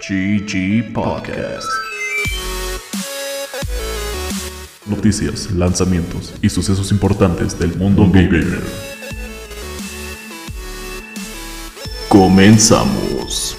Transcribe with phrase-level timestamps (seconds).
[0.00, 1.68] GG Podcast.
[4.86, 8.62] Noticias, lanzamientos y sucesos importantes del mundo gamer.
[12.08, 13.58] Comenzamos.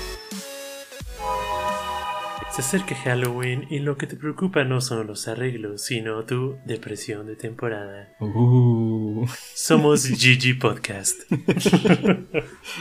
[2.51, 7.27] Se acerca Halloween y lo que te preocupa no son los arreglos, sino tu depresión
[7.27, 8.09] de temporada.
[8.19, 11.21] Uh, Somos GG Podcast.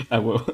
[0.08, 0.46] a huevo.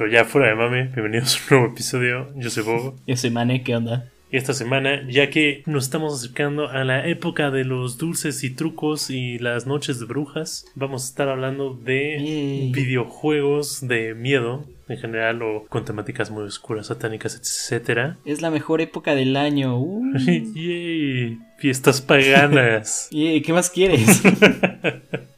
[0.00, 2.32] Pero ya fuera de mame, bienvenidos a un nuevo episodio.
[2.34, 2.96] Yo soy Bobo.
[3.06, 4.08] Yo soy Mane, ¿qué onda?
[4.32, 8.48] Y esta semana, ya que nos estamos acercando a la época de los dulces y
[8.48, 14.96] trucos y las noches de brujas, vamos a estar hablando de videojuegos de miedo en
[14.96, 18.16] general o con temáticas muy oscuras, satánicas, etcétera.
[18.24, 19.78] Es la mejor época del año.
[19.78, 20.14] Uh.
[20.54, 21.38] ¡Yay!
[21.58, 23.08] Fiestas paganas.
[23.12, 24.22] Yay, ¿Qué más quieres?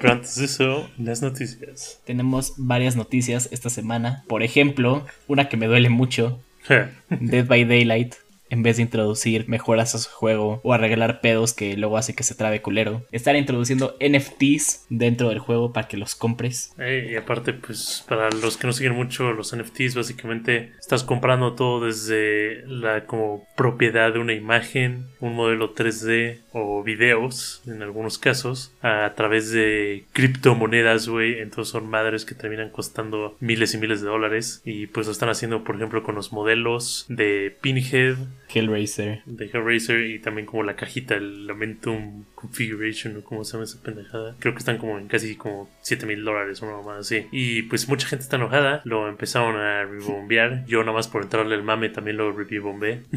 [0.00, 2.00] Pero antes de eso, las noticias.
[2.04, 4.24] Tenemos varias noticias esta semana.
[4.28, 6.40] Por ejemplo, una que me duele mucho.
[7.10, 8.14] Dead by Daylight.
[8.48, 12.22] En vez de introducir mejoras a su juego o arreglar pedos que luego hace que
[12.22, 16.72] se trabe culero, estar introduciendo NFTs dentro del juego para que los compres.
[16.78, 21.54] Eh, y aparte, pues para los que no siguen mucho los NFTs, básicamente estás comprando
[21.54, 28.16] todo desde la como propiedad de una imagen, un modelo 3D o videos, en algunos
[28.18, 31.38] casos, a través de criptomonedas, güey.
[31.40, 34.62] Entonces son madres que terminan costando miles y miles de dólares.
[34.64, 38.16] Y pues lo están haciendo, por ejemplo, con los modelos de Pinhead,
[38.52, 39.22] Hellraiser.
[39.26, 43.82] de Hellraiser y también como la cajita, el Lamentum Configuration o como se llama esa
[43.82, 44.36] pendejada.
[44.38, 47.26] Creo que están como en casi como 7 mil dólares o algo más así.
[47.32, 50.64] Y pues mucha gente está enojada, lo empezaron a rebombear.
[50.66, 53.02] Yo nada más por entrarle el mame también lo rebombeé.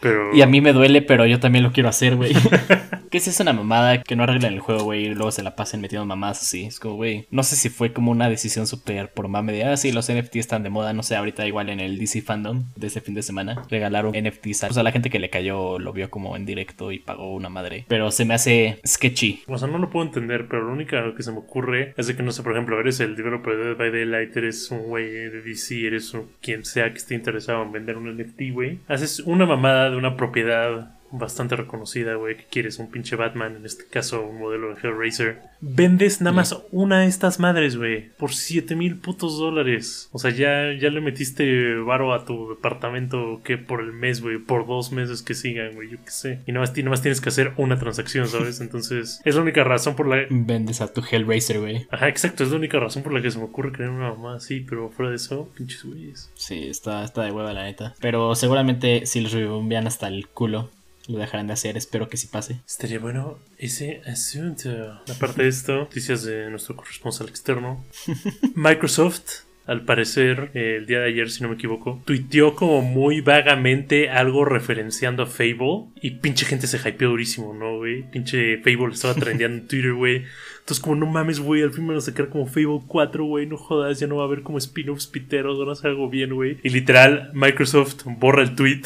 [0.00, 0.34] Pero...
[0.34, 2.32] Y a mí me duele, pero yo también lo quiero hacer, güey.
[3.10, 5.04] ¿Qué es esa una mamada que no arreglan el juego, güey?
[5.04, 6.64] Y luego se la pasen metiendo mamadas así.
[6.64, 7.28] Es como, güey.
[7.30, 10.36] No sé si fue como una decisión súper por mame de, ah, sí, los NFT
[10.36, 10.92] están de moda.
[10.92, 14.64] No sé, ahorita igual en el DC Fandom de este fin de semana regalaron NFTs.
[14.64, 17.48] O sea, la gente que le cayó lo vio como en directo y pagó una
[17.48, 17.84] madre.
[17.88, 19.42] Pero se me hace sketchy.
[19.46, 22.16] O sea, no lo puedo entender, pero lo único que se me ocurre es de
[22.16, 25.42] que, no sé, por ejemplo, eres el developer de by Daylight, eres un güey de
[25.42, 28.78] DC, eres un, quien sea que esté interesado en vender un NFT, güey.
[28.88, 33.66] Haces una mamada de una propiedad bastante reconocida, güey, que quieres un pinche Batman, en
[33.66, 35.40] este caso un modelo de Hellraiser.
[35.60, 40.08] Vendes nada más una de estas madres, güey, por 7 mil putos dólares.
[40.12, 44.38] O sea, ya, ya le metiste varo a tu departamento que por el mes, güey,
[44.38, 46.40] por dos meses que sigan, güey, yo qué sé.
[46.46, 48.60] Y nada más, nada más tienes que hacer una transacción, ¿sabes?
[48.60, 50.26] Entonces, es la única razón por la...
[50.30, 51.86] Vendes a tu Hellraiser, güey.
[51.90, 54.36] Ajá, exacto, es la única razón por la que se me ocurre crear una mamá
[54.36, 56.30] así, pero fuera de eso, pinches güeyes.
[56.34, 57.94] Sí, está, está de hueva la neta.
[58.00, 60.70] Pero seguramente si los rebombean hasta el culo,
[61.12, 61.76] lo dejarán de hacer.
[61.76, 62.60] Espero que sí pase.
[62.66, 64.70] Estaría bueno ese asunto.
[65.08, 67.84] Aparte de esto, noticias de nuestro corresponsal externo.
[68.54, 73.20] Microsoft, al parecer, eh, el día de ayer, si no me equivoco, tuiteó como muy
[73.20, 75.84] vagamente algo referenciando a Fable.
[76.00, 78.10] Y pinche gente se hypeó durísimo, ¿no, güey?
[78.10, 80.24] Pinche Fable estaba trendeando en Twitter, güey.
[80.60, 83.46] Entonces, como no mames, güey, al fin me van a sacar como Fable 4, güey,
[83.46, 86.34] no jodas, ya no va a haber como spin-offs piteros, van a hacer algo bien,
[86.34, 86.58] güey.
[86.62, 88.82] Y literal, Microsoft borra el tweet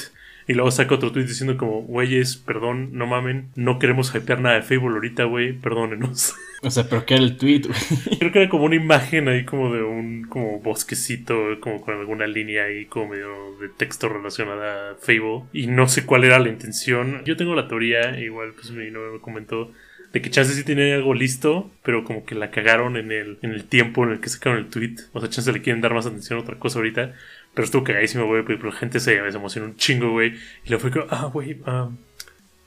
[0.49, 4.57] y luego saca otro tweet diciendo como, güeyes, perdón, no mamen, no queremos hypear nada
[4.57, 6.34] de Fable ahorita, güey, perdónenos.
[6.62, 8.19] O sea, pero ¿qué era el tweet, güey?
[8.19, 12.27] Creo que era como una imagen ahí como de un como bosquecito, como con alguna
[12.27, 15.43] línea ahí como medio de texto relacionada a Fable.
[15.53, 17.23] Y no sé cuál era la intención.
[17.27, 19.71] Yo tengo la teoría, igual pues mi novio me comentó,
[20.12, 23.51] de que Chance sí tiene algo listo, pero como que la cagaron en el, en
[23.51, 24.97] el tiempo en el que sacaron el tweet.
[25.12, 27.15] O sea, Chance le quieren dar más atención a otra cosa ahorita.
[27.56, 30.34] Pero estuvo cagadísimo, güey, pero la gente se, se emocionó un chingo, güey.
[30.67, 31.89] Y lo fue como, ah, güey, ah,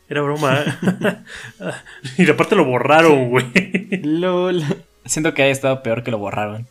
[0.09, 0.65] era broma.
[2.17, 3.51] y aparte lo borraron, güey.
[4.01, 4.63] LOL.
[5.05, 6.67] Siento que haya estado peor que lo borraron.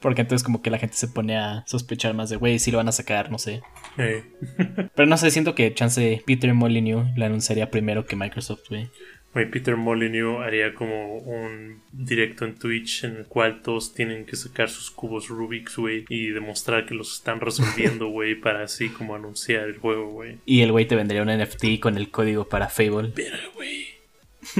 [0.00, 2.78] Porque entonces como que la gente se pone a sospechar más de, güey, si lo
[2.78, 3.60] van a sacar, no sé.
[3.98, 4.22] Eh.
[4.94, 8.88] Pero no sé, siento que chance Peter Molyneux lo anunciaría primero que Microsoft, güey.
[9.32, 14.68] Peter Molyneux haría como un directo en Twitch en el cual todos tienen que sacar
[14.68, 19.68] sus cubos Rubik's, güey, y demostrar que los están resolviendo, güey, para así como anunciar
[19.68, 20.38] el juego, güey.
[20.44, 23.12] Y el güey te vendría un NFT con el código para Fable.
[23.14, 23.86] Pero, güey.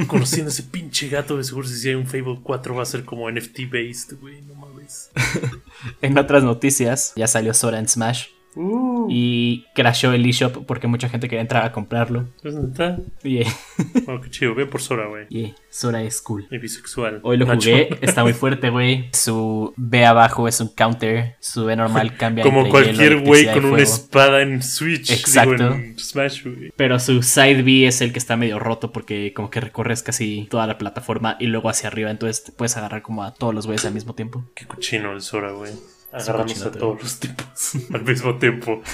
[0.06, 3.30] Conociendo ese pinche gato, de seguro si hay un Fable 4 va a ser como
[3.30, 5.10] NFT based, güey, no mames.
[6.00, 8.28] En otras noticias, ya salió Sora en Smash.
[8.54, 12.28] Uh, Y crashó el eShop porque mucha gente quería entrar a comprarlo.
[12.44, 12.98] ¿es neta?
[13.24, 13.40] Y
[14.08, 15.26] Oh, qué chido, ve por Sora, güey.
[15.28, 16.46] yeah, Sora es cool.
[16.50, 17.20] Y bisexual.
[17.22, 17.70] Hoy lo Nacho.
[17.70, 19.08] jugué, está muy fuerte, güey.
[19.12, 23.82] Su B abajo es un counter, su B normal cambia Como cualquier güey con una
[23.82, 25.10] espada en Switch.
[25.10, 25.52] Exacto.
[25.70, 26.44] Digo, en Smash.
[26.76, 30.46] Pero su side B es el que está medio roto porque como que recorres casi
[30.50, 33.66] toda la plataforma y luego hacia arriba, entonces te puedes agarrar como a todos los
[33.66, 34.44] güeyes al mismo tiempo.
[34.54, 35.72] Qué cochino el Sora, güey.
[36.12, 38.82] Agarramos a todos los tipos al mismo tiempo.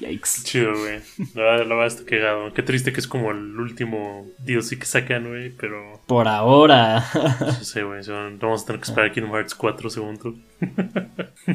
[0.00, 0.44] Yikes.
[0.44, 1.00] Chido, güey.
[1.34, 2.52] La verdad, está cagado.
[2.52, 7.04] Qué triste que es como el último DLC que sacan, güey, pero Por ahora.
[7.40, 8.00] no sé, güey.
[8.40, 10.38] Vamos a tener que esperar Kingdom Hearts 4 según tú.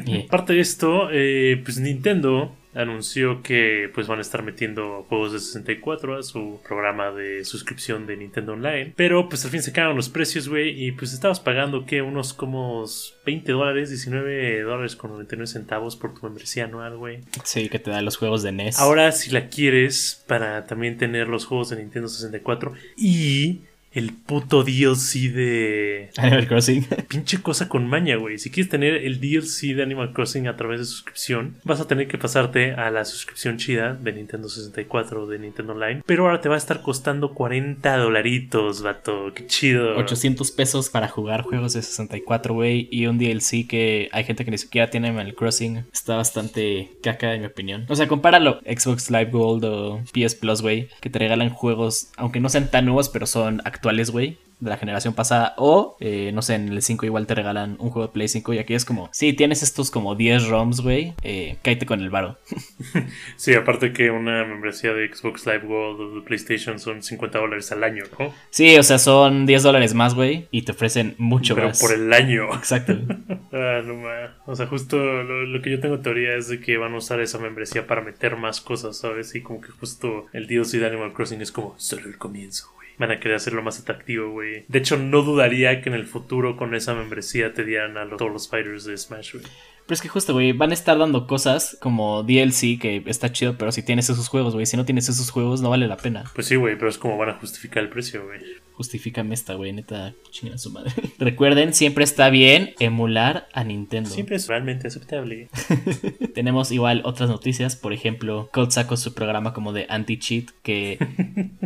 [0.04, 0.26] Yeah.
[0.26, 5.40] Aparte de esto, eh, pues Nintendo anunció que pues van a estar metiendo juegos de
[5.40, 8.92] 64 a su programa de suscripción de Nintendo Online.
[8.96, 10.84] Pero pues al fin se cagaron los precios, güey.
[10.84, 12.84] Y pues estabas pagando que unos como
[13.26, 17.20] 20 dólares, 19 dólares con 99 centavos por tu membresía anual, güey.
[17.44, 18.78] Sí, que te da los juegos de NES.
[18.78, 24.62] Ahora si la quieres para también tener los juegos de Nintendo 64 y el puto
[24.62, 26.86] DLC de Animal Crossing.
[27.08, 28.38] pinche cosa con maña, güey.
[28.38, 32.08] Si quieres tener el DLC de Animal Crossing a través de suscripción, vas a tener
[32.08, 36.02] que pasarte a la suscripción chida de Nintendo 64 o de Nintendo Online.
[36.06, 39.32] Pero ahora te va a estar costando 40 dolaritos, vato.
[39.34, 39.96] Qué chido.
[39.96, 42.88] 800 pesos para jugar juegos de 64, güey.
[42.90, 45.84] Y un DLC que hay gente que ni siquiera tiene Animal Crossing.
[45.92, 47.86] Está bastante caca, en mi opinión.
[47.88, 48.60] O sea, compáralo.
[48.60, 50.88] Xbox Live Gold o PS Plus, güey.
[51.00, 53.79] Que te regalan juegos, aunque no sean tan nuevos, pero son actuales,
[54.10, 54.38] güey.
[54.60, 55.54] De la generación pasada.
[55.56, 58.52] O, eh, no sé, en el 5 igual te regalan un juego de Play 5.
[58.52, 61.14] Y aquí es como, sí, tienes estos como 10 ROMs, güey.
[61.22, 62.36] Eh, cállate con el varo.
[63.36, 67.72] Sí, aparte que una membresía de Xbox Live Gold o de PlayStation son 50 dólares
[67.72, 68.34] al año, ¿no?
[68.50, 70.46] Sí, o sea, son 10 dólares más, güey.
[70.50, 71.80] Y te ofrecen mucho Pero más.
[71.80, 72.54] por el año.
[72.54, 72.98] Exacto.
[73.52, 74.00] Ah, no.
[74.46, 77.20] O sea, justo lo, lo que yo tengo teoría es de que van a usar
[77.20, 79.34] esa membresía para meter más cosas, ¿sabes?
[79.34, 82.68] Y como que justo el DLC de Animal Crossing es como solo el comienzo.
[83.00, 84.66] Van a querer hacerlo más atractivo, güey.
[84.68, 88.30] De hecho, no dudaría que en el futuro con esa membresía te dieran a todos
[88.30, 89.44] los fighters de Smash, güey.
[89.90, 93.58] Pero es que justo, güey, van a estar dando cosas como DLC que está chido,
[93.58, 96.30] pero si tienes esos juegos, güey, si no tienes esos juegos no vale la pena.
[96.32, 98.38] Pues sí, güey, pero es como van a justificar el precio, güey.
[98.74, 100.92] Justifícame esta, güey, neta, chinga su madre.
[101.18, 104.08] Recuerden, siempre está bien emular a Nintendo.
[104.08, 105.48] Siempre es realmente aceptable.
[106.34, 110.98] Tenemos igual otras noticias, por ejemplo, Code sacó su programa como de anti-cheat, que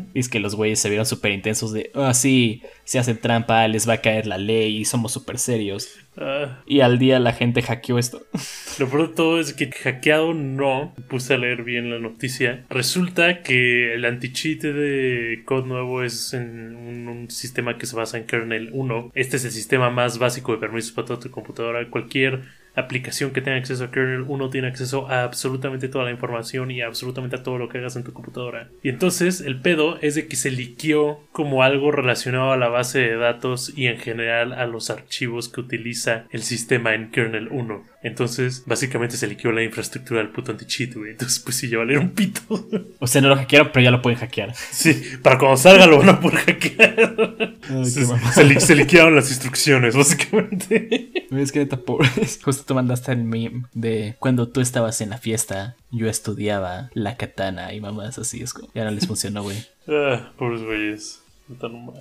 [0.15, 3.87] es que los güeyes se vieron súper intensos de, ah, sí, si hacen trampa les
[3.87, 5.91] va a caer la ley y somos súper serios.
[6.17, 8.23] Ah, Y al día la gente hackeó esto.
[8.79, 12.65] Lo peor de todo es que hackeado no, puse a leer bien la noticia.
[12.71, 18.19] Resulta que el anti-cheat de code nuevo es en un, un sistema que se basa
[18.19, 19.13] en kernel 1.
[19.15, 21.89] Este es el sistema más básico de permisos para toda tu computadora.
[21.91, 22.43] Cualquier
[22.75, 26.83] aplicación que tenga acceso a kernel 1 tiene acceso a absolutamente toda la información y
[26.83, 28.69] absolutamente a todo lo que hagas en tu computadora.
[28.83, 33.01] Y entonces el pedo es de que se liqueó como algo relacionado a la base
[33.01, 37.94] de datos y en general a los archivos que utiliza el sistema en kernel 1.
[38.05, 41.11] Entonces, básicamente se liqueó la infraestructura del puto anti-cheat, güey.
[41.13, 42.43] Entonces, pues sí, ya valer un pito.
[43.01, 44.55] O sea, no lo hackearon, pero ya lo pueden hackear.
[44.55, 47.55] sí, para cuando salga lo van a poder hackear.
[47.85, 51.11] se, se li- se liquearon las instrucciones, básicamente.
[51.35, 52.09] Es que neta, pobre.
[52.45, 57.17] Justo tú mandaste el meme de cuando tú estabas en la fiesta, yo estudiaba la
[57.17, 58.41] katana y mamás así.
[58.41, 59.57] Es como, ya no les funcionó, güey.
[59.89, 61.21] Ah, pobres güeyes.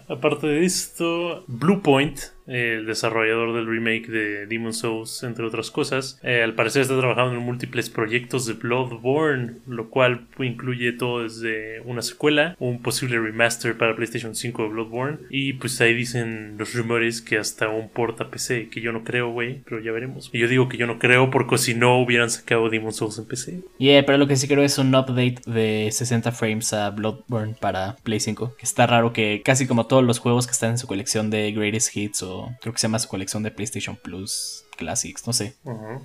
[0.07, 6.41] Aparte de esto, Bluepoint, el desarrollador del remake de Demon's Souls, entre otras cosas, eh,
[6.43, 12.01] al parecer está trabajando en múltiples proyectos de Bloodborne, lo cual incluye todo desde una
[12.01, 17.21] secuela, un posible remaster para PlayStation 5 de Bloodborne, y pues ahí dicen los rumores
[17.21, 20.29] que hasta un porta PC, que yo no creo, güey, pero ya veremos.
[20.33, 23.25] Y yo digo que yo no creo porque si no hubieran sacado Demon's Souls en
[23.25, 23.61] PC.
[23.77, 27.95] Yeah, pero lo que sí creo es un update de 60 frames a Bloodborne para
[28.03, 28.55] Play 5.
[28.57, 31.51] Que está raro que casi como todos los juegos que están en su colección de
[31.51, 35.55] Greatest Hits o creo que se llama su colección de PlayStation Plus Classics, no sé.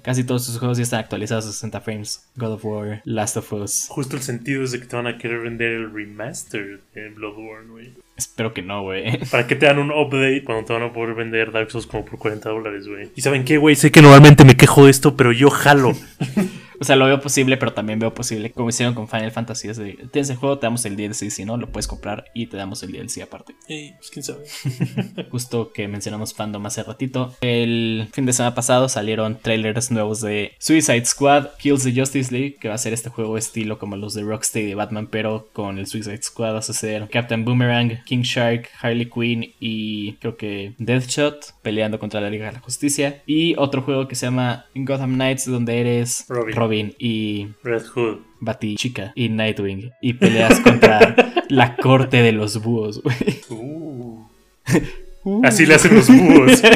[0.03, 2.29] Casi todos sus juegos ya están actualizados a 60 frames.
[2.37, 3.87] God of War, Last of Us.
[3.89, 7.71] Justo el sentido es de que te van a querer vender el remaster de Bloodborne,
[7.71, 7.93] güey.
[8.17, 9.19] Espero que no, güey.
[9.31, 12.05] ¿Para qué te dan un update cuando te van a poder vender Dark Souls como
[12.05, 13.11] por 40 dólares, güey?
[13.15, 13.77] ¿Y saben qué, güey?
[13.77, 15.93] Sé que normalmente me quejo de esto, pero yo jalo.
[16.81, 19.77] O sea, lo veo posible, pero también veo posible, como hicieron con Final Fantasy, es
[19.77, 22.57] de, tienes el juego, te damos el DLC, si no, lo puedes comprar y te
[22.57, 23.57] damos el DLC aparte.
[23.67, 24.45] Ey, pues quién sabe.
[25.31, 30.53] Justo que mencionamos fandom hace ratito, el fin de semana pasado salieron trailers nuevos de
[30.59, 34.15] Suicide Squad, Kills the Justice League, que va a ser este juego estilo como los
[34.15, 38.23] de Rocksteady de Batman, pero con el Suicide Squad vas a ser Captain Boomerang, King
[38.23, 43.23] Shark, Harley Quinn y creo que Deathshot peleando contra la Liga de la Justicia.
[43.27, 46.55] Y otro juego que se llama Gotham Knights, donde eres Robin.
[46.55, 48.19] Robin y Red Hood.
[48.41, 51.15] Batichica y Nightwing y peleas contra
[51.49, 53.41] la corte de los búhos, güey.
[53.51, 54.25] Uh.
[55.43, 56.63] Así le hacen los búhos.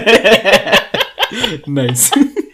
[1.66, 2.10] Nice.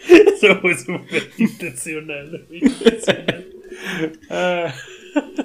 [0.09, 2.47] Eso fue súper intencional.
[2.49, 3.47] Intencional.
[4.31, 4.73] Ah.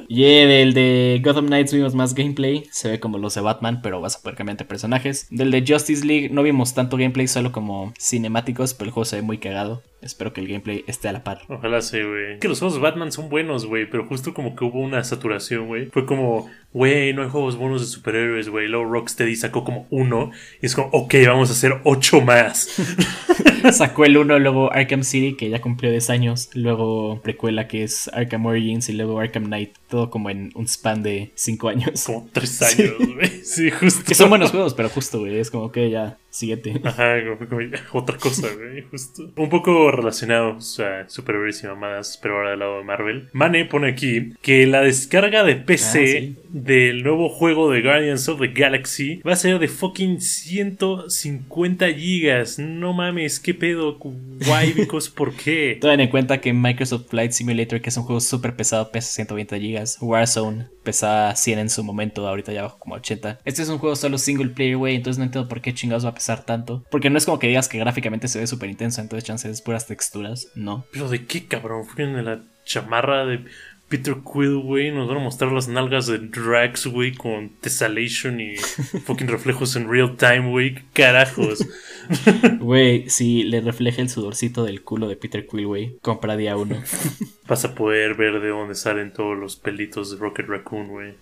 [0.08, 4.02] Y del de Gotham Knights vimos más gameplay, se ve como los de Batman, pero
[4.02, 5.28] vas a poder cambiar entre personajes.
[5.32, 9.18] Del de Justice League no vimos tanto gameplay, solo como cinemáticos, pero el juego se
[9.18, 9.82] ve muy cagado.
[10.02, 11.42] Espero que el gameplay esté a la par.
[11.48, 12.38] Ojalá sí, güey.
[12.40, 15.68] Que los juegos de Batman son buenos, güey, pero justo como que hubo una saturación,
[15.68, 15.86] güey.
[15.92, 18.68] Fue como, güey, no hay juegos buenos de superhéroes, güey.
[18.68, 20.32] Luego Rocksteady sacó como uno
[20.62, 22.68] y es como, ok, vamos a hacer ocho más.
[23.72, 28.10] Sacó el uno, luego Arkham City, que ya cumplió 10 años, luego precuela que es
[28.14, 32.04] Arkham Origins y luego Arkham Knight, todo como en un span de 5 años.
[32.04, 33.30] como tres años, güey.
[33.44, 33.70] Sí.
[33.70, 34.02] justo.
[34.04, 36.82] Que son buenos juegos, pero justo, güey, es como que ya, siguiente.
[36.84, 37.62] Ajá, como, como
[37.94, 39.32] otra cosa, güey, justo.
[39.36, 43.30] Un poco relacionados a superhéroes y mamadas, pero ahora del lado de Marvel.
[43.34, 46.36] Mane pone aquí que la descarga de PC Ah, sí.
[46.50, 52.60] del nuevo juego de Guardians of the Galaxy va a ser de fucking 150 gigas.
[52.60, 53.98] No mames, qué pedo.
[54.02, 55.78] Why, because, ¿por qué?
[55.82, 59.60] Tomen en cuenta que Microsoft Flight Simulator, que es un juego súper pesado, pesa 120
[59.60, 59.84] GB.
[60.02, 63.40] Warzone pesaba 100 en su momento, ahorita ya bajo como 80.
[63.46, 66.10] Este es un juego solo single player, güey, entonces no entiendo por qué chingados va
[66.10, 66.84] a pesar tanto.
[66.90, 69.62] Porque no es como que digas que gráficamente se ve súper intenso, entonces chances es
[69.62, 70.48] puras texturas.
[70.56, 70.86] No.
[70.92, 71.86] ¿Pero de qué, cabrón?
[71.86, 73.46] Fueron de la chamarra de
[73.94, 74.90] Peter Quill, güey.
[74.90, 78.56] Nos van a mostrar las nalgas de Drax, güey, con Tessellation y
[79.06, 80.74] fucking reflejos en real time, güey.
[80.74, 81.64] ¿Qué carajos?
[82.60, 86.82] Güey, si le refleja el sudorcito del culo de Peter Quill, güey, compra día uno.
[87.48, 91.14] Vas a poder ver de dónde salen todos los pelitos de Rocket Raccoon, güey.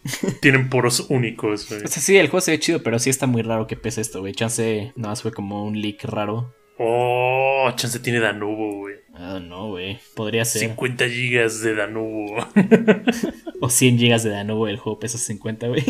[0.42, 1.84] Tienen poros únicos, güey.
[1.84, 4.02] O sea, sí, el juego se ve chido, pero sí está muy raro que pese
[4.02, 4.34] esto, güey.
[4.34, 6.54] Chance nada más fue como un leak raro.
[6.78, 8.91] Oh, chance tiene Danubo, güey.
[9.24, 10.00] Ah, no, güey.
[10.16, 10.62] Podría ser.
[10.62, 12.38] 50 gigas de Danubo.
[13.64, 15.84] O 100 GB de Danubo, el juego pesa 50, güey.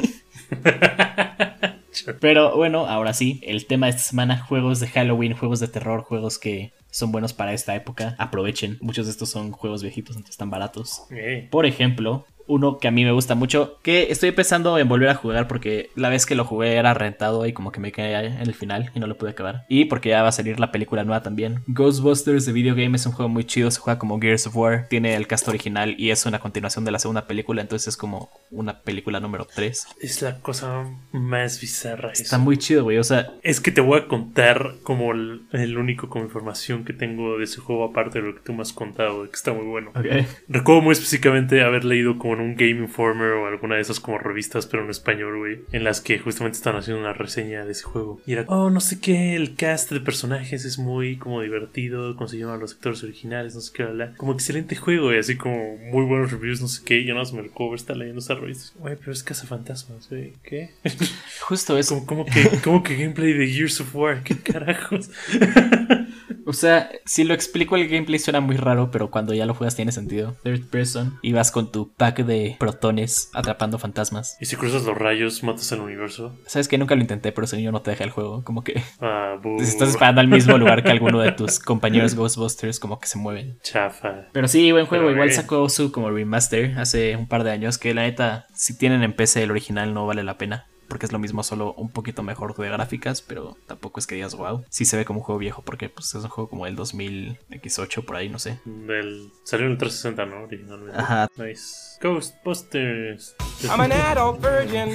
[2.20, 6.02] Pero bueno, ahora sí, el tema de esta semana, juegos de Halloween, juegos de terror,
[6.02, 8.16] juegos que son buenos para esta época.
[8.18, 11.04] Aprovechen, muchos de estos son juegos viejitos, entonces están baratos.
[11.50, 15.16] Por ejemplo, uno que a mí me gusta mucho, que estoy pensando en volver a
[15.16, 18.42] jugar porque la vez que lo jugué era rentado y como que me quedé en
[18.42, 19.66] el final y no lo pude acabar.
[19.70, 21.64] Y porque ya va a salir la película nueva también.
[21.68, 24.88] Ghostbusters de Video Game es un juego muy chido, se juega como Gears of War,
[24.90, 28.30] tiene el cast original y es una continuación de la segunda película, entonces es como
[28.52, 29.88] una película número 3.
[30.02, 32.12] es la cosa más bizarra.
[32.12, 32.40] Está eso.
[32.40, 36.10] muy chido, güey, o sea, Es que te voy a contar como el, el único
[36.10, 39.24] como información que tengo de ese juego, aparte de lo que tú me has contado,
[39.24, 39.92] que está muy bueno.
[40.48, 44.66] Recuerdo muy específicamente haber leído como un Game Informer o alguna de esas como revistas,
[44.66, 48.20] pero en español, güey, en las que justamente están haciendo una reseña de ese juego.
[48.26, 52.38] Y era, oh, no sé qué, el cast de personajes es muy como divertido, se
[52.38, 54.14] llaman los actores originales, no sé qué, bla.
[54.16, 57.00] Como excelente juego, y así como muy buenos reviews, no sé qué.
[57.00, 58.72] Y yo no me recuerdo estar leyendo esa revista.
[58.80, 60.72] Güey, pero es Cazafantasmas, güey, ¿qué?
[61.42, 62.06] justo eso.
[62.06, 65.10] como, como que, como que gameplay de Gears of War, ¿qué carajos?
[66.52, 69.76] O sea, si lo explico el gameplay suena muy raro, pero cuando ya lo juegas
[69.78, 70.36] tiene sentido.
[70.44, 74.36] Third person y vas con tu pack de protones atrapando fantasmas.
[74.42, 76.38] Y si cruzas los rayos, matas al universo.
[76.46, 78.44] Sabes que nunca lo intenté, pero si yo no te deja el juego.
[78.44, 83.00] Como que Ah, estás esperando al mismo lugar que alguno de tus compañeros Ghostbusters, como
[83.00, 83.58] que se mueven.
[83.64, 84.28] Chafa.
[84.34, 85.06] Pero sí, buen juego.
[85.06, 87.78] Pero, Igual sacó su como remaster hace un par de años.
[87.78, 90.66] Que la neta, si tienen en PC el original, no vale la pena.
[90.92, 94.36] Porque es lo mismo, solo un poquito mejor de gráficas, pero tampoco es que digas
[94.36, 94.66] wow.
[94.68, 98.04] Sí se ve como un juego viejo, porque pues, es un juego como del 2000X8
[98.04, 98.60] por ahí, no sé.
[98.66, 99.32] Del...
[99.46, 100.44] Salió en el 360, ¿no?
[100.44, 101.00] Originalmente.
[101.00, 101.30] Ajá.
[101.38, 101.98] Nice.
[102.02, 103.38] Ghostbusters.
[103.64, 104.94] I'm an adult virgin.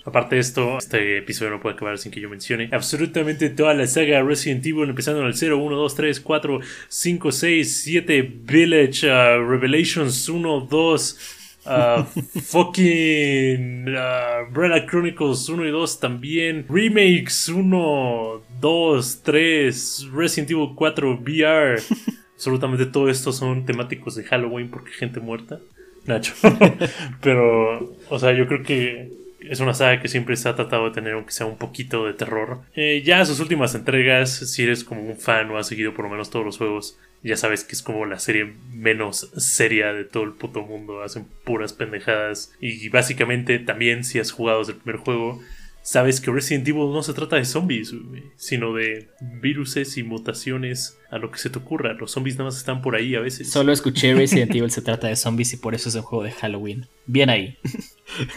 [0.06, 3.86] Aparte de esto, este episodio no puede acabar sin que yo mencione absolutamente toda la
[3.86, 9.06] saga Resident Evil, empezando en el 0, 1, 2, 3, 4, 5, 6, 7, Village,
[9.06, 12.04] uh, Revelations 1, 2, uh,
[12.40, 21.82] fucking uh, Chronicles 1 y 2 también, Remakes 1, 2, 3, Resident Evil 4, VR.
[22.34, 25.60] Absolutamente todo esto son temáticos de Halloween porque gente muerta.
[26.06, 26.32] Nacho.
[27.20, 30.90] Pero, o sea, yo creo que es una saga que siempre se ha tratado de
[30.92, 32.60] tener, aunque sea un poquito de terror.
[32.74, 36.10] Eh, ya sus últimas entregas, si eres como un fan o has seguido por lo
[36.10, 40.24] menos todos los juegos, ya sabes que es como la serie menos seria de todo
[40.24, 41.02] el puto mundo.
[41.02, 42.52] Hacen puras pendejadas.
[42.60, 45.40] Y básicamente también, si has jugado desde el primer juego,
[45.82, 47.94] sabes que Resident Evil no se trata de zombies,
[48.36, 51.92] sino de viruses y mutaciones a lo que se te ocurra.
[51.94, 53.50] Los zombies nada más están por ahí a veces.
[53.50, 56.32] Solo escuché Resident Evil se trata de zombies y por eso es un juego de
[56.32, 56.86] Halloween.
[57.06, 57.58] Bien ahí.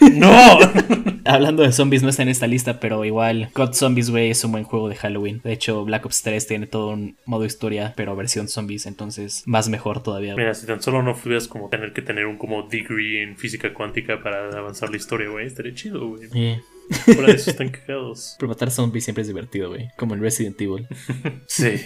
[0.12, 0.58] ¡No!
[1.24, 4.52] Hablando de zombies, no está en esta lista, pero igual, God Zombies, güey, es un
[4.52, 5.40] buen juego de Halloween.
[5.42, 9.68] De hecho, Black Ops 3 tiene todo un modo historia, pero versión zombies, entonces más
[9.68, 10.34] mejor todavía.
[10.36, 13.72] Mira, si tan solo no tuvieras como tener que tener un como degree en física
[13.72, 16.28] cuántica para avanzar la historia, güey, estaría chido, güey.
[17.04, 18.36] Fuera de eso están cagados.
[18.38, 19.88] pero matar zombies siempre es divertido, güey.
[19.96, 20.86] Como en Resident Evil.
[21.46, 21.80] Sí.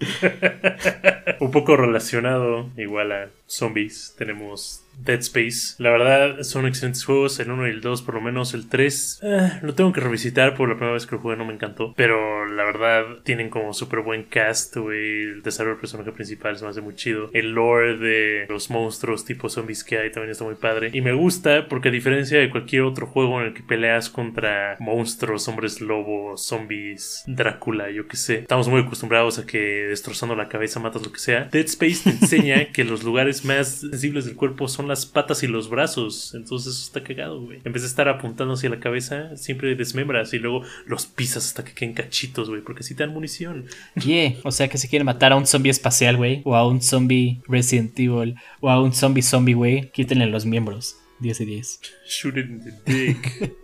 [1.40, 5.74] un poco relacionado, igual a zombies, tenemos Dead Space.
[5.78, 7.38] La verdad, son excelentes juegos.
[7.40, 8.54] El 1 y el 2, por lo menos.
[8.54, 10.54] El 3, eh, lo tengo que revisitar.
[10.54, 11.94] Por la primera vez que lo jugué no me encantó.
[11.96, 15.22] Pero la verdad, tienen como súper buen cast, güey.
[15.22, 17.30] El desarrollo del personaje principal se me hace muy chido.
[17.32, 20.90] El lore de los monstruos tipo zombies que hay también está muy padre.
[20.92, 24.76] Y me gusta porque, a diferencia de cualquier otro juego en el que peleas contra
[24.78, 30.48] monstruos, hombres lobos, zombies, Drácula, yo qué sé, estamos muy acostumbrados a que destrozando la
[30.48, 31.48] cabeza matas lo que sea.
[31.50, 35.46] Dead Space te enseña que los lugares más sensibles del cuerpo son las patas y
[35.46, 36.34] los brazos.
[36.34, 37.60] Entonces eso está cagado, güey.
[37.64, 41.64] En vez de estar apuntando hacia la cabeza, siempre desmembras y luego los pisas hasta
[41.64, 43.66] que queden cachitos, güey, porque si te dan munición.
[43.94, 46.80] Yeah, o sea que si quieren matar a un zombie espacial, güey, o a un
[46.80, 50.96] zombie Resident Evil, o a un zombie zombie, güey, quítenle los miembros.
[51.20, 51.80] 10 y 10.
[52.08, 53.56] Shoot it in the dick.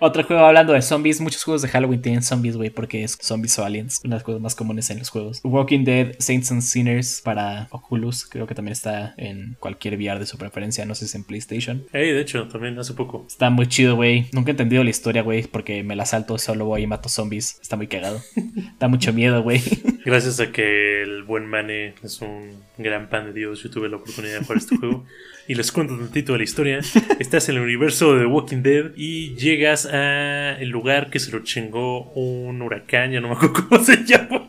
[0.00, 1.20] Otro juego hablando de zombies.
[1.20, 4.00] Muchos juegos de Halloween tienen zombies, güey, porque es zombies o aliens.
[4.04, 5.40] Una de las cosas más comunes en los juegos.
[5.44, 8.26] Walking Dead, Saints and Sinners para Oculus.
[8.26, 10.84] Creo que también está en cualquier VR de su preferencia.
[10.84, 11.84] No sé si en PlayStation.
[11.92, 13.24] Hey, de hecho, también hace poco.
[13.28, 14.26] Está muy chido, güey.
[14.32, 17.58] Nunca he entendido la historia, güey, porque me la salto, solo voy y mato zombies.
[17.60, 18.20] Está muy cagado.
[18.78, 19.60] da mucho miedo, güey.
[20.04, 23.96] Gracias a que el buen Mane es un gran pan de Dios, yo tuve la
[23.96, 25.04] oportunidad de jugar este juego.
[25.46, 26.80] Y les cuento tantito de la historia.
[27.18, 31.30] Estás en el universo de The Walking Dead y llegas a el lugar que se
[31.32, 34.48] lo chingó un huracán, ya no me acuerdo cómo se llama.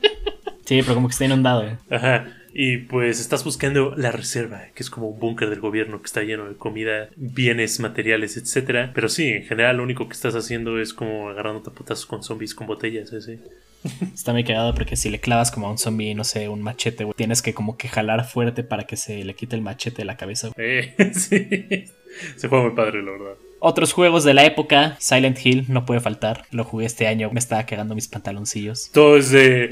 [0.64, 1.76] Sí, pero como que está inundado, güey.
[1.90, 2.26] Ajá.
[2.58, 6.24] Y pues estás buscando la reserva, que es como un búnker del gobierno que está
[6.24, 8.92] lleno de comida, bienes, materiales, etcétera.
[8.96, 12.56] Pero sí, en general lo único que estás haciendo es como agarrando tapotazos con zombies
[12.56, 13.40] con botellas, ese.
[14.14, 17.04] Está muy cagado porque si le clavas como a un zombie, no sé, un machete,
[17.04, 20.06] güey, tienes que como que jalar fuerte para que se le quite el machete de
[20.06, 20.50] la cabeza.
[20.56, 20.80] güey.
[20.80, 21.92] Eh, sí.
[22.38, 23.36] Se juega muy padre, la verdad.
[23.68, 26.46] Otros juegos de la época, Silent Hill no puede faltar.
[26.52, 28.92] Lo jugué este año, me estaba cagando mis pantaloncillos.
[28.94, 29.72] Todo es de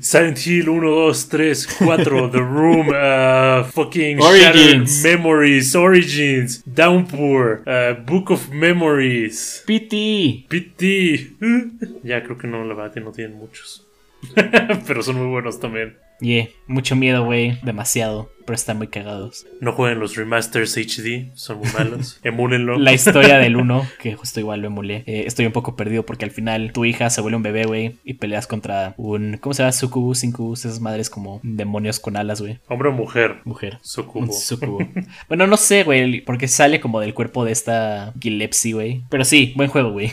[0.00, 5.04] Silent Hill 1, 2, 3, 4, The Room, uh, fucking Origins.
[5.04, 10.46] Memories, Origins, Downpour, uh, Book of Memories, PT.
[10.48, 11.36] PT.
[12.02, 13.86] ya creo que no, la verdad no tienen muchos.
[14.34, 15.96] Pero son muy buenos también.
[16.20, 19.46] Yeah, mucho miedo, güey, demasiado, pero están muy cagados.
[19.60, 22.18] No jueguen los remasters HD, son muy malos.
[22.24, 22.78] Emúlenlo.
[22.78, 25.02] La historia del 1, que justo igual lo emulé.
[25.06, 27.96] eh, estoy un poco perdido porque al final tu hija se vuelve un bebé, güey,
[28.04, 29.36] y peleas contra un.
[29.40, 29.72] ¿Cómo se llama?
[29.72, 32.58] Sucubus, incubus, esas madres como demonios con alas, güey.
[32.68, 33.36] Hombre o mujer.
[33.44, 33.78] Mujer.
[33.82, 34.32] Sucubo.
[34.32, 34.78] Sucubo.
[35.28, 39.02] bueno, no sé, güey, porque sale como del cuerpo de esta Gilepsy, güey.
[39.10, 40.10] Pero sí, buen juego, güey.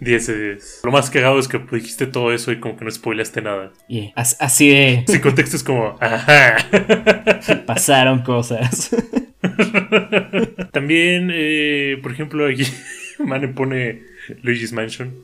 [0.00, 0.80] 10 de 10.
[0.84, 3.72] Lo más cagado es que dijiste todo eso y como que no spoileaste nada.
[3.88, 6.56] Yeah, as- así de Sin contexto es como, ajá.
[7.66, 8.94] Pasaron cosas.
[10.72, 12.64] También, eh, por ejemplo, aquí
[13.18, 14.02] Mane pone
[14.42, 15.14] Luigi's Mansion.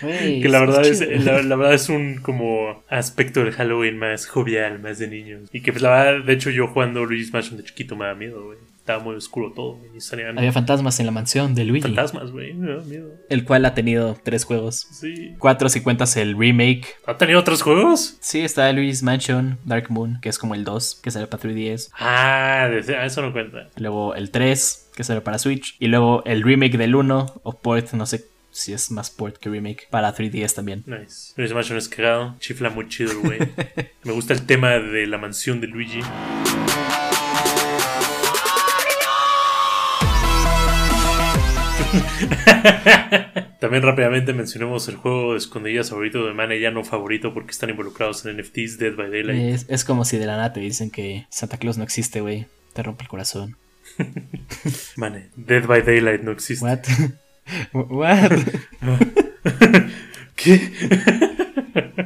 [0.00, 4.98] Que la verdad es, la verdad es un como aspecto del Halloween más jovial, más
[4.98, 5.48] de niños.
[5.52, 8.14] Y que pues la verdad, de hecho yo jugando Luigi's Mansion de chiquito me da
[8.14, 8.58] miedo, güey.
[8.86, 12.54] Estaba muy oscuro todo, y salían Había fantasmas en la mansión de Luigi, fantasmas, güey.
[12.54, 13.14] Me da miedo.
[13.28, 14.86] el cual ha tenido tres juegos.
[14.92, 15.34] Sí.
[15.40, 16.86] Cuatro si cuentas el remake.
[17.04, 18.16] ¿Ha tenido otros juegos?
[18.20, 21.90] Sí, está Luigi's Mansion, Dark Moon, que es como el 2, que sale para 3DS.
[21.98, 23.70] Ah, ah, eso no cuenta.
[23.74, 25.74] Luego el 3, que sale para Switch.
[25.80, 29.50] Y luego el remake del 1, o port, no sé si es más port que
[29.50, 30.84] remake, para 3DS también.
[30.86, 31.32] Nice.
[31.36, 32.36] Luigi's Mansion es cagado.
[32.38, 33.40] Chifla muy chido, güey.
[34.04, 36.02] Me gusta el tema de la mansión de Luigi.
[43.60, 47.70] También rápidamente mencionemos el juego de escondillas favorito de Mane, ya no favorito porque están
[47.70, 49.54] involucrados en NFTs, Dead by Daylight.
[49.54, 52.46] Es, es como si de la nada te dicen que Santa Claus no existe, güey.
[52.74, 53.56] Te rompe el corazón.
[54.96, 56.64] Mane, Dead by Daylight no existe.
[56.64, 56.80] What?
[57.72, 58.32] What?
[60.34, 60.72] ¿Qué?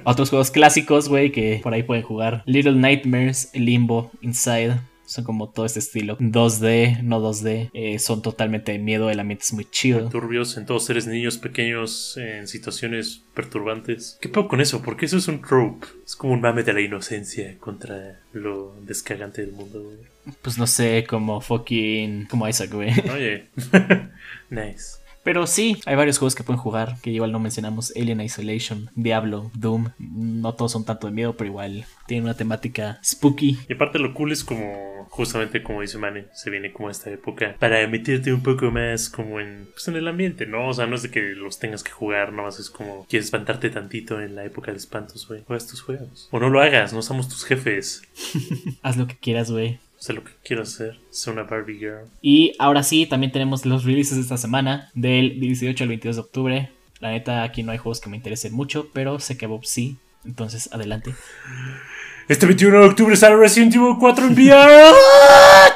[0.05, 2.43] Otros juegos clásicos, güey, que por ahí pueden jugar.
[2.47, 4.77] Little Nightmares, Limbo, Inside.
[5.11, 6.17] Son como todo este estilo.
[6.19, 7.71] 2D, no 2D.
[7.75, 9.11] eh, son totalmente de miedo.
[9.11, 10.09] El ambiente es muy chido.
[10.09, 14.19] Turbios en todos seres niños pequeños en situaciones perturbantes.
[14.21, 14.83] ¿Qué pedo con eso?
[14.83, 15.89] Porque eso es un trope.
[16.07, 19.97] Es como un mame de la inocencia contra lo descagante del mundo, güey.
[20.43, 22.27] Pues no sé, como fucking.
[22.27, 22.93] Como Isaac, güey.
[23.13, 23.49] Oye.
[24.49, 25.01] nice.
[25.25, 29.51] Pero sí, hay varios juegos que pueden jugar, que igual no mencionamos, Alien Isolation, Diablo,
[29.55, 33.59] Doom, no todos son tanto de miedo, pero igual tienen una temática spooky.
[33.69, 34.73] Y aparte lo cool es como,
[35.11, 39.41] justamente como dice Mane, se viene como esta época para meterte un poco más como
[39.41, 40.69] en, pues en el ambiente, ¿no?
[40.69, 43.69] O sea, no es de que los tengas que jugar, nomás es como, quieres espantarte
[43.71, 45.43] tantito en la época de espantos, güey.
[45.47, 46.29] Juega estos juegos.
[46.31, 48.03] O no lo hagas, no somos tus jefes.
[48.83, 49.79] Haz lo que quieras, güey.
[49.99, 52.07] Sé lo que quiero hacer, ser una Barbie Girl.
[52.23, 56.23] Y ahora sí, también tenemos los releases de esta semana, del 18 al 22 de
[56.23, 56.71] octubre.
[57.01, 59.99] La neta, aquí no hay juegos que me interesen mucho, pero sé que Bob sí.
[60.25, 61.15] Entonces, adelante.
[62.31, 64.93] Este 21 de octubre sale Resident Evil 4 en VR.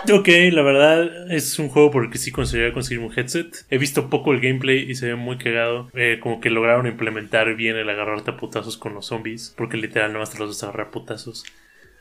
[0.13, 3.67] ok, la verdad es un juego por el que sí consideraría conseguir un headset.
[3.71, 5.91] He visto poco el gameplay y se ve muy cagado.
[5.95, 9.53] Eh, como que lograron implementar bien el agarrarte a putazos con los zombies.
[9.57, 11.45] Porque literal nomás te los vas a agarrar a putazos.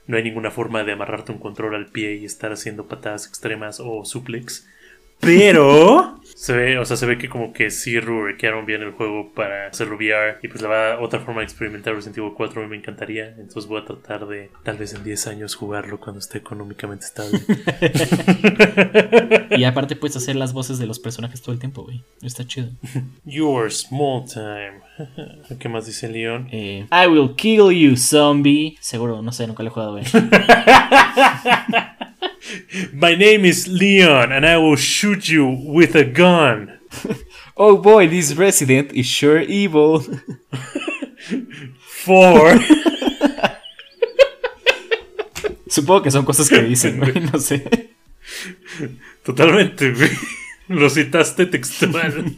[0.05, 3.79] No hay ninguna forma de amarrarte un control al pie y estar haciendo patadas extremas
[3.79, 4.67] o suplex.
[5.19, 9.31] Pero se ve, o sea, se ve que como que sí rubricaron bien el juego
[9.33, 10.39] para hacerlo VR.
[10.41, 13.29] Y pues la verdad, otra forma de experimentar Resident Evil 4 a mí me encantaría.
[13.29, 17.39] Entonces voy a tratar de, tal vez en 10 años, jugarlo cuando esté económicamente estable.
[19.57, 22.03] Y aparte puedes hacer las voces de los personajes todo el tiempo, güey.
[22.21, 22.69] Está chido.
[23.25, 24.81] Your small time.
[25.59, 26.47] ¿Qué más dice Leon?
[26.51, 28.77] Eh, I will kill you, zombie.
[28.79, 30.05] Seguro, no sé, nunca lo he jugado, güey.
[32.93, 36.79] My name is Leon and I will shoot you with a gun.
[37.55, 40.01] Oh boy, this resident is sure evil.
[41.79, 42.59] For.
[45.67, 47.91] Supongo que son cosas que dicen, güey, no sé.
[49.23, 50.09] Totalmente, güey.
[50.67, 52.35] Lo citaste textual.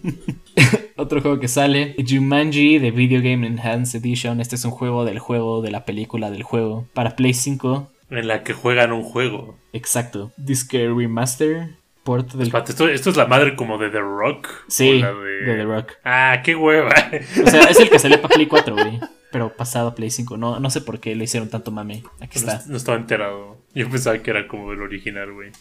[0.98, 4.42] Otro juego que sale, Jumanji The Video Game Enhanced Edition.
[4.42, 6.88] Este es un juego del juego, de la película del juego.
[6.94, 7.90] Para Play 5.
[8.10, 9.58] En la que juegan un juego.
[9.74, 10.32] Exacto.
[10.38, 11.70] Disc Remaster.
[12.04, 12.48] Port del...
[12.48, 14.48] Espérate, esto, esto es la madre como de The Rock.
[14.68, 15.94] Sí, de The Rock.
[16.04, 16.94] Ah, qué hueva.
[17.44, 19.00] O sea, es el que salió para Play 4, güey.
[19.32, 20.38] Pero pasado a Play 5.
[20.38, 22.04] No, no sé por qué le hicieron tanto mame.
[22.22, 22.64] Aquí No, está.
[22.70, 23.58] no estaba enterado.
[23.74, 25.52] Yo pensaba que era como el original, güey.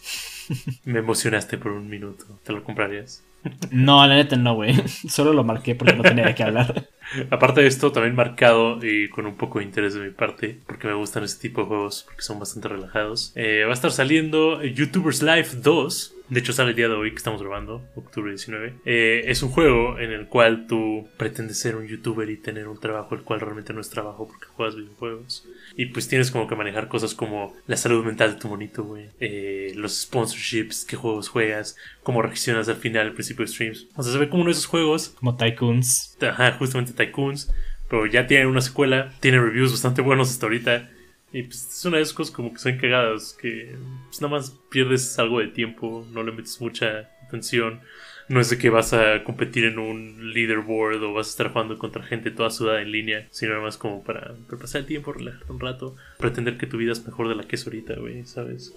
[0.84, 2.24] Me emocionaste por un minuto.
[2.44, 3.22] ¿Te lo comprarías?
[3.70, 4.74] No, la neta no, güey.
[5.08, 6.88] Solo lo marqué porque no tenía de qué hablar.
[7.30, 10.88] Aparte de esto, también marcado y con un poco de interés de mi parte, porque
[10.88, 13.32] me gustan este tipo de juegos, porque son bastante relajados.
[13.36, 16.13] eh, va a estar saliendo YouTubers Live 2.
[16.28, 18.74] De hecho, sale el día de hoy que estamos grabando, octubre 19.
[18.86, 22.80] Eh, es un juego en el cual tú pretendes ser un youtuber y tener un
[22.80, 25.46] trabajo, el cual realmente no es trabajo porque juegas videojuegos.
[25.76, 29.10] Y pues tienes como que manejar cosas como la salud mental de tu monito, güey.
[29.20, 33.86] eh, los sponsorships, qué juegos juegas, cómo reaccionas al final, al principio de streams.
[33.94, 36.16] O sea, se ve como uno de esos juegos Como Tycoons.
[36.22, 37.52] Ajá, justamente Tycoons.
[37.88, 40.88] Pero ya tiene una secuela, tiene reviews bastante buenos hasta ahorita.
[41.34, 43.74] Y pues es una de esas cosas como que son cagadas, que
[44.06, 47.80] pues nada más pierdes algo de tiempo, no le metes mucha atención.
[48.28, 51.76] No es de que vas a competir en un leaderboard o vas a estar jugando
[51.76, 55.52] contra gente toda sudada en línea, sino nada más como para, pasar el tiempo, relajarte
[55.52, 58.72] un rato, pretender que tu vida es mejor de la que es ahorita, güey, ¿sabes?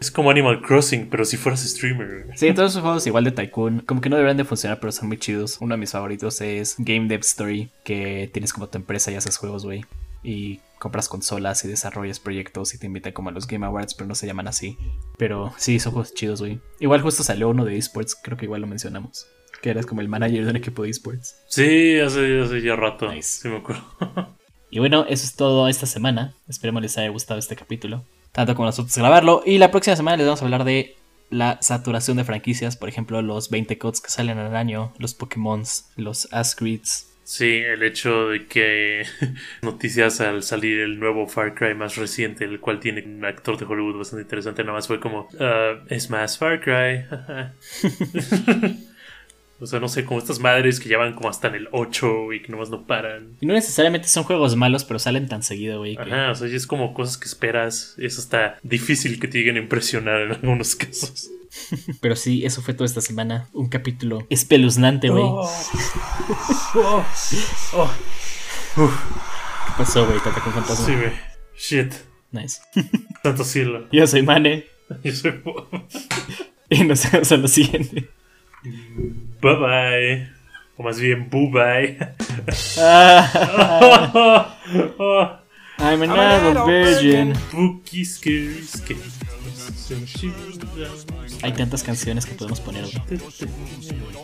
[0.00, 2.24] Es como Animal Crossing, pero si fueras streamer.
[2.36, 5.08] Sí, todos esos juegos igual de Tycoon, como que no deberían de funcionar, pero son
[5.08, 5.58] muy chidos.
[5.60, 9.36] Uno de mis favoritos es Game Dev Story, que tienes como tu empresa y haces
[9.36, 9.84] juegos, güey.
[10.28, 14.08] Y compras consolas y desarrollas proyectos y te invitan como a los Game Awards, pero
[14.08, 14.76] no se llaman así.
[15.16, 16.60] Pero sí, son juegos chidos, güey.
[16.80, 19.26] Igual justo salió uno de esports, creo que igual lo mencionamos.
[19.62, 21.36] Que eres como el manager de un equipo de esports.
[21.48, 23.10] Sí, hace, hace ya rato.
[23.10, 23.40] Nice.
[23.40, 23.82] Sí, me acuerdo.
[24.70, 26.34] Y bueno, eso es todo esta semana.
[26.46, 28.04] Esperemos les haya gustado este capítulo.
[28.32, 29.42] Tanto como nosotros grabarlo.
[29.46, 30.94] Y la próxima semana les vamos a hablar de
[31.30, 32.76] la saturación de franquicias.
[32.76, 35.62] Por ejemplo, los 20 codes que salen al año, los Pokémon,
[35.96, 37.06] los Ascrits.
[37.30, 39.02] Sí, el hecho de que
[39.60, 43.66] noticias al salir el nuevo Far Cry más reciente, el cual tiene un actor de
[43.66, 47.04] Hollywood bastante interesante, nada más fue como, "Ah, es más Far Cry.
[49.60, 52.32] o sea, no sé, como estas madres que ya van como hasta en el 8
[52.32, 53.36] y que nomás no paran.
[53.42, 55.96] Y no necesariamente son juegos malos, pero salen tan seguido, güey.
[55.96, 57.94] que- Ajá, o sea, es como cosas que esperas.
[57.98, 61.30] Es hasta difícil que te lleguen a impresionar en algunos casos.
[62.00, 63.48] Pero sí, eso fue toda esta semana.
[63.52, 65.24] Un capítulo espeluznante, güey.
[68.74, 70.20] ¿Qué pasó, güey?
[70.20, 70.86] Te atacó un fantasma.
[70.86, 71.12] Sí, güey.
[71.56, 71.92] Shit.
[72.30, 72.60] Nice.
[73.22, 73.88] Tanto cielo.
[73.90, 74.66] Yo soy Mane.
[75.04, 75.66] Yo soy Bob.
[76.70, 78.08] Y nos vemos en lo siguiente.
[79.40, 80.28] Bye bye.
[80.76, 81.98] O más bien, boo bye.
[82.78, 84.58] Ah,
[85.78, 87.34] I'm an adult virgin.
[87.34, 89.00] Spooky, scary, scary.
[91.42, 93.20] Hay tantas canciones que podemos poner, güey.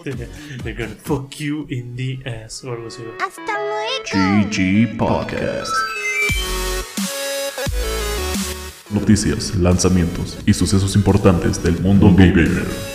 [0.63, 3.03] They're gonna fuck you in the ass o algo así.
[3.21, 4.51] Hasta luego.
[4.51, 5.73] GG Podcast.
[8.91, 12.94] Noticias, lanzamientos y sucesos importantes del mundo gamer.